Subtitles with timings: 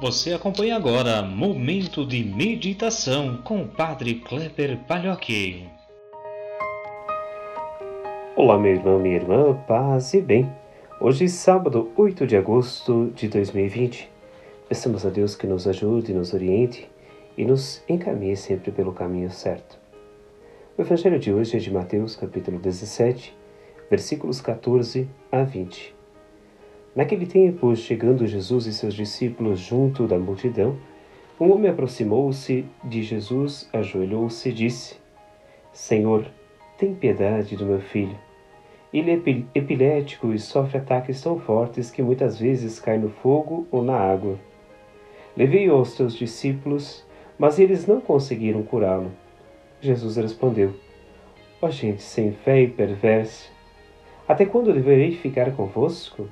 [0.00, 5.66] Você acompanha agora Momento de Meditação com o Padre Kleber Palhoque.
[8.36, 10.48] Olá, meu irmão, minha irmã, paz e bem.
[11.00, 14.08] Hoje, sábado, 8 de agosto de 2020.
[14.68, 16.88] Peçamos a Deus que nos ajude, nos oriente
[17.36, 19.80] e nos encaminhe sempre pelo caminho certo.
[20.76, 23.36] O Evangelho de hoje é de Mateus, capítulo 17,
[23.90, 25.97] versículos 14 a 20.
[26.96, 30.76] Naquele tempo, chegando Jesus e seus discípulos junto da multidão,
[31.40, 34.96] um homem aproximou-se de Jesus, ajoelhou-se e disse:
[35.72, 36.26] Senhor,
[36.76, 38.16] tem piedade do meu filho.
[38.92, 43.84] Ele é epilético e sofre ataques tão fortes que muitas vezes cai no fogo ou
[43.84, 44.38] na água.
[45.36, 47.06] Levei-o aos teus discípulos,
[47.38, 49.12] mas eles não conseguiram curá-lo.
[49.80, 50.74] Jesus respondeu:
[51.60, 53.50] Ó oh, gente sem fé e perversa,
[54.26, 56.28] até quando deverei ficar convosco?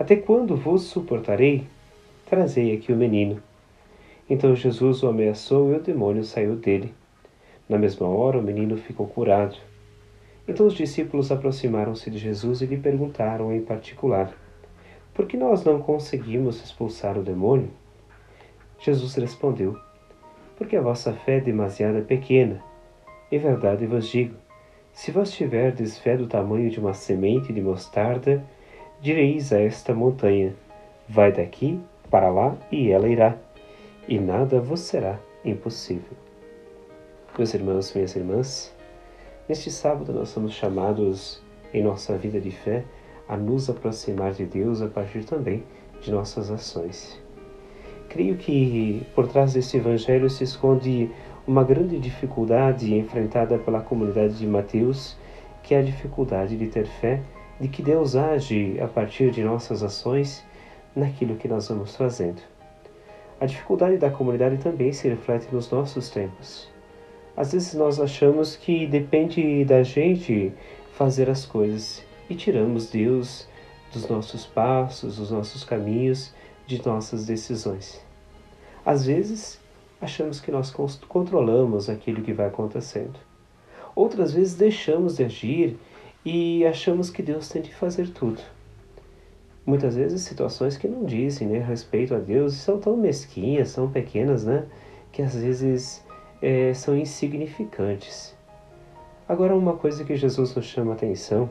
[0.00, 1.66] Até quando vos suportarei?
[2.24, 3.42] Trazei aqui o menino.
[4.30, 6.94] Então Jesus o ameaçou e o demônio saiu dele.
[7.68, 9.58] Na mesma hora, o menino ficou curado.
[10.48, 14.32] Então os discípulos aproximaram-se de Jesus e lhe perguntaram em particular:
[15.12, 17.68] Por que nós não conseguimos expulsar o demônio?
[18.78, 19.76] Jesus respondeu:
[20.56, 22.64] Porque a vossa fé é demasiado pequena.
[23.30, 24.34] Em verdade vos digo:
[24.94, 28.42] se vós tiverdes fé do tamanho de uma semente de mostarda,
[29.00, 30.54] direis a esta montanha:
[31.08, 33.36] Vai daqui para lá, e ela irá,
[34.06, 36.16] e nada vos será impossível.
[37.36, 38.74] Meus irmãos, minhas irmãs,
[39.48, 42.84] neste sábado nós somos chamados em nossa vida de fé
[43.28, 45.62] a nos aproximar de Deus a partir também
[46.02, 47.20] de nossas ações.
[48.08, 51.08] Creio que por trás deste evangelho se esconde
[51.46, 55.16] uma grande dificuldade enfrentada pela comunidade de Mateus,
[55.62, 57.22] que é a dificuldade de ter fé
[57.60, 60.42] de que Deus age a partir de nossas ações
[60.96, 62.40] naquilo que nós vamos fazendo.
[63.38, 66.68] A dificuldade da comunidade também se reflete nos nossos tempos.
[67.36, 70.52] Às vezes nós achamos que depende da gente
[70.92, 73.48] fazer as coisas e tiramos Deus
[73.92, 76.32] dos nossos passos, dos nossos caminhos,
[76.66, 78.00] de nossas decisões.
[78.84, 79.60] Às vezes
[80.00, 80.70] achamos que nós
[81.08, 83.18] controlamos aquilo que vai acontecendo.
[83.94, 85.78] Outras vezes deixamos de agir
[86.24, 88.40] e achamos que Deus tem de fazer tudo.
[89.64, 94.44] Muitas vezes situações que não dizem né, respeito a Deus são tão mesquinhas, são pequenas,
[94.44, 94.64] né,
[95.12, 96.04] que às vezes
[96.42, 98.34] é, são insignificantes.
[99.28, 101.48] Agora, uma coisa que Jesus nos chama a atenção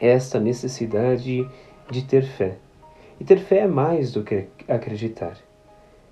[0.00, 1.48] é esta necessidade
[1.90, 2.56] de ter fé.
[3.20, 5.36] E ter fé é mais do que acreditar.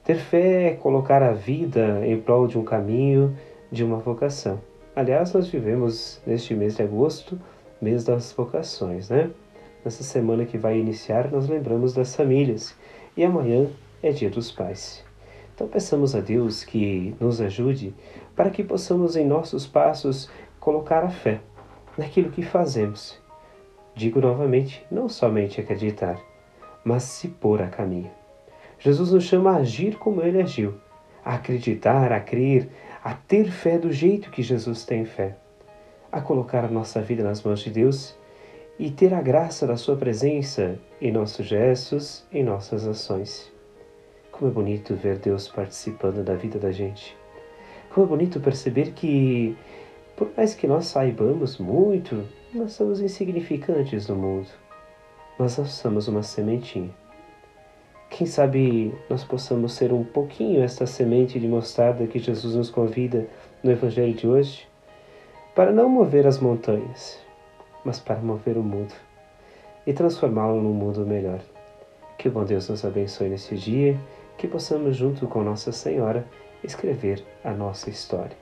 [0.04, 3.37] Ter fé é colocar a vida em prol de um caminho,
[3.70, 4.60] de uma vocação.
[4.94, 7.38] Aliás, nós vivemos neste mês de agosto
[7.81, 9.31] mês das vocações, né?
[9.84, 12.75] Nessa semana que vai iniciar, nós lembramos das famílias
[13.16, 13.69] e amanhã
[14.03, 15.04] é Dia dos Pais.
[15.54, 17.94] Então peçamos a Deus que nos ajude
[18.34, 20.28] para que possamos em nossos passos
[20.59, 21.41] colocar a fé
[21.97, 23.19] naquilo que fazemos.
[23.94, 26.19] Digo novamente, não somente acreditar,
[26.84, 28.10] mas se pôr a caminho.
[28.78, 30.75] Jesus nos chama a agir como ele agiu,
[31.25, 32.69] a acreditar, a crer,
[33.03, 35.37] a ter fé do jeito que Jesus tem fé
[36.16, 38.16] a colocar a nossa vida nas mãos de Deus
[38.78, 43.53] e ter a graça da Sua presença em nossos gestos, em nossas ações.
[44.32, 47.15] Como é bonito ver Deus participando da vida da gente.
[47.91, 49.55] Como é bonito perceber que,
[50.16, 54.49] por mais que nós saibamos muito, nós somos insignificantes no mundo.
[55.38, 56.91] Nós somos uma sementinha.
[58.09, 63.28] Quem sabe nós possamos ser um pouquinho esta semente de mostarda que Jesus nos convida
[63.62, 64.75] no Evangelho de hoje?
[65.56, 67.19] Para não mover as montanhas,
[67.83, 68.93] mas para mover o mundo
[69.87, 71.41] e transformá-lo num mundo melhor.
[72.19, 73.99] Que o bom Deus nos abençoe nesse dia,
[74.37, 76.27] que possamos, junto com Nossa Senhora,
[76.62, 78.37] escrever a nossa história.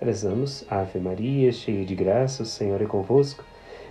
[0.00, 3.42] Rezamos Ave Maria, cheia de graça, o Senhor é convosco.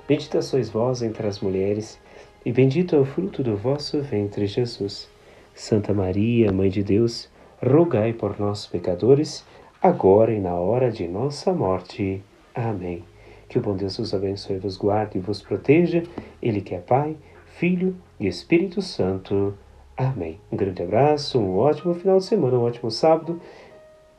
[0.08, 2.00] Bendita sois vós entre as mulheres,
[2.46, 5.10] e bendito é o fruto do vosso ventre, Jesus.
[5.54, 7.30] Santa Maria, Mãe de Deus,
[7.62, 9.46] rogai por nós, pecadores,
[9.82, 12.24] agora e na hora de nossa morte.
[12.60, 13.06] Amém.
[13.48, 16.04] Que o bom Deus vos abençoe, vos guarde e vos proteja.
[16.42, 17.16] Ele que é Pai,
[17.46, 19.54] Filho e Espírito Santo.
[19.96, 20.42] Amém.
[20.52, 23.40] Um grande abraço, um ótimo final de semana, um ótimo sábado.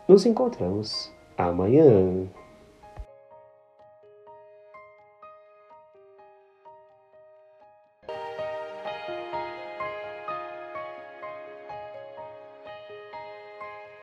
[0.08, 2.26] Nos encontramos amanhã.